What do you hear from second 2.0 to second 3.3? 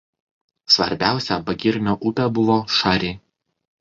upė buvo Šari.